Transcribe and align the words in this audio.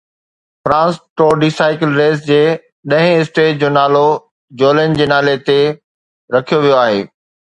France 0.63 0.95
tour 1.17 1.33
de 1.41 1.49
cycle 1.59 1.89
race 1.99 2.23
جي 2.29 2.39
ڏهين 2.93 3.13
stage 3.25 3.51
جو 3.65 3.69
نالو 3.77 4.03
جولين 4.63 4.97
جي 5.01 5.09
نالي 5.13 5.35
تي 5.51 5.59
رکيو 6.37 6.63
ويو 6.65 6.81
آهي 6.85 6.99